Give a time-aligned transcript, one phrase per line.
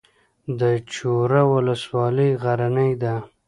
[0.59, 0.61] د
[0.93, 3.15] چوره ولسوالۍ غرنۍ ده